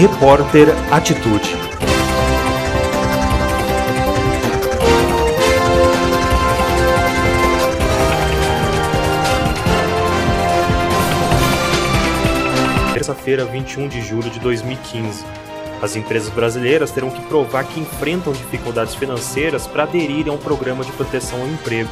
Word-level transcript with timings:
Repórter 0.00 0.68
Atitude. 0.90 1.54
Terça-feira, 12.94 13.44
21 13.44 13.88
de 13.88 14.00
julho 14.00 14.30
de 14.30 14.40
2015. 14.40 15.22
As 15.82 15.94
empresas 15.94 16.30
brasileiras 16.30 16.90
terão 16.90 17.10
que 17.10 17.20
provar 17.26 17.64
que 17.64 17.78
enfrentam 17.78 18.32
dificuldades 18.32 18.94
financeiras 18.94 19.66
para 19.66 19.82
aderirem 19.82 20.32
a 20.32 20.34
um 20.34 20.38
programa 20.38 20.82
de 20.82 20.92
proteção 20.92 21.42
ao 21.42 21.46
emprego. 21.46 21.90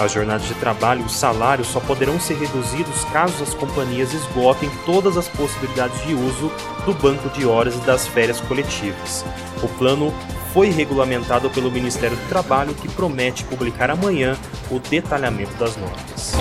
As 0.00 0.12
jornadas 0.12 0.48
de 0.48 0.54
trabalho 0.54 1.02
e 1.02 1.04
os 1.04 1.14
salários 1.14 1.68
só 1.68 1.78
poderão 1.78 2.18
ser 2.18 2.38
reduzidos 2.38 3.04
caso 3.12 3.42
as 3.42 3.52
companhias 3.52 4.14
esgotem 4.14 4.70
todas 4.86 5.18
as 5.18 5.28
possibilidades 5.28 6.02
de 6.06 6.14
uso 6.14 6.50
do 6.86 6.94
banco 6.94 7.28
de 7.28 7.44
horas 7.44 7.74
e 7.74 7.80
das 7.80 8.06
férias 8.08 8.40
coletivas. 8.40 9.26
O 9.62 9.68
plano 9.68 10.10
foi 10.54 10.70
regulamentado 10.70 11.50
pelo 11.50 11.70
Ministério 11.70 12.16
do 12.16 12.28
Trabalho, 12.30 12.74
que 12.74 12.88
promete 12.88 13.44
publicar 13.44 13.90
amanhã 13.90 14.38
o 14.70 14.78
detalhamento 14.78 15.52
das 15.58 15.76
normas. 15.76 16.32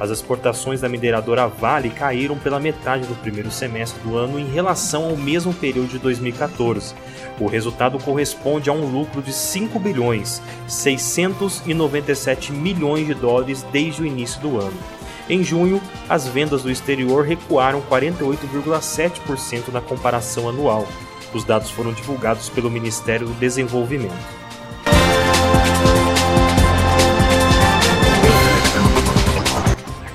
As 0.00 0.08
exportações 0.08 0.80
da 0.80 0.88
mineradora 0.88 1.46
Vale 1.46 1.90
caíram 1.90 2.38
pela 2.38 2.58
metade 2.58 3.06
do 3.06 3.14
primeiro 3.14 3.50
semestre 3.50 4.00
do 4.02 4.16
ano 4.16 4.40
em 4.40 4.50
relação 4.50 5.04
ao 5.04 5.16
mesmo 5.16 5.52
período 5.52 5.90
de 5.90 5.98
2014. 5.98 6.94
O 7.38 7.46
resultado 7.46 7.98
corresponde 7.98 8.70
a 8.70 8.72
um 8.72 8.90
lucro 8.90 9.20
de 9.20 9.30
5 9.30 9.78
bilhões 9.78 10.40
697 10.66 12.50
milhões 12.50 13.06
de 13.06 13.12
dólares 13.12 13.62
desde 13.70 14.00
o 14.00 14.06
início 14.06 14.40
do 14.40 14.58
ano. 14.58 14.78
Em 15.28 15.44
junho, 15.44 15.82
as 16.08 16.26
vendas 16.26 16.62
do 16.62 16.70
exterior 16.70 17.24
recuaram 17.24 17.82
48,7% 17.82 19.68
na 19.70 19.82
comparação 19.82 20.48
anual. 20.48 20.88
Os 21.34 21.44
dados 21.44 21.70
foram 21.70 21.92
divulgados 21.92 22.48
pelo 22.48 22.70
Ministério 22.70 23.28
do 23.28 23.34
Desenvolvimento. 23.34 24.40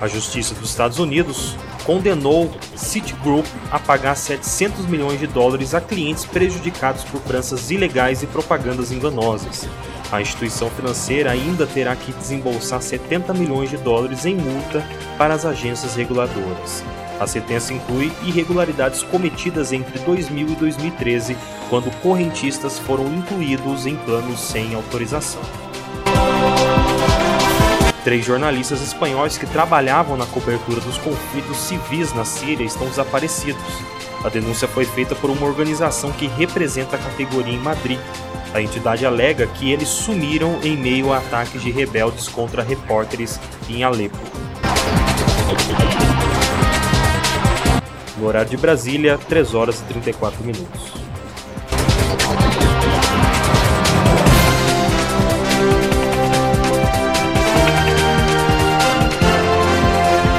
A 0.05 0.07
Justiça 0.07 0.53
dos 0.53 0.69
Estados 0.69 0.99
Unidos 0.99 1.57
condenou 1.83 2.53
Citigroup 2.75 3.43
a 3.71 3.79
pagar 3.79 4.13
700 4.13 4.85
milhões 4.85 5.19
de 5.19 5.25
dólares 5.25 5.73
a 5.73 5.81
clientes 5.81 6.25
prejudicados 6.25 7.03
por 7.05 7.19
cobranças 7.21 7.71
ilegais 7.71 8.21
e 8.21 8.27
propagandas 8.27 8.91
enganosas. 8.91 9.67
A 10.11 10.21
instituição 10.21 10.69
financeira 10.69 11.31
ainda 11.31 11.65
terá 11.65 11.95
que 11.95 12.13
desembolsar 12.13 12.83
70 12.83 13.33
milhões 13.33 13.71
de 13.71 13.77
dólares 13.77 14.27
em 14.27 14.35
multa 14.35 14.87
para 15.17 15.33
as 15.33 15.43
agências 15.43 15.95
reguladoras. 15.95 16.83
A 17.19 17.25
sentença 17.25 17.73
inclui 17.73 18.11
irregularidades 18.23 19.01
cometidas 19.01 19.73
entre 19.73 19.97
2000 19.97 20.49
e 20.49 20.55
2013, 20.55 21.35
quando 21.67 21.89
correntistas 22.01 22.77
foram 22.77 23.07
incluídos 23.07 23.87
em 23.87 23.95
planos 23.95 24.39
sem 24.39 24.75
autorização. 24.75 25.41
Três 28.05 28.23
jornalistas 28.23 28.83
espanhóis 28.83 29.35
que 29.35 29.47
trabalhavam 29.47 30.15
na 30.15 30.27
cobertura 30.27 30.79
dos 30.79 30.95
conflitos 30.99 31.57
civis 31.57 32.13
na 32.13 32.23
Síria 32.23 32.63
estão 32.63 32.85
desaparecidos. 32.85 33.63
A 34.23 34.29
denúncia 34.29 34.67
foi 34.67 34.85
feita 34.85 35.15
por 35.15 35.31
uma 35.31 35.47
organização 35.47 36.11
que 36.11 36.27
representa 36.27 36.97
a 36.97 36.99
categoria 36.99 37.55
em 37.55 37.57
Madrid. 37.57 37.97
A 38.53 38.61
entidade 38.61 39.07
alega 39.07 39.47
que 39.47 39.71
eles 39.71 39.87
sumiram 39.87 40.59
em 40.61 40.77
meio 40.77 41.11
a 41.11 41.17
ataques 41.17 41.63
de 41.63 41.71
rebeldes 41.71 42.27
contra 42.27 42.61
repórteres 42.61 43.39
em 43.67 43.83
Alepo. 43.83 44.19
No 48.19 48.27
horário 48.27 48.51
de 48.51 48.57
Brasília, 48.57 49.17
3 49.17 49.55
horas 49.55 49.79
e 49.79 49.83
34 49.85 50.43
minutos. 50.43 50.93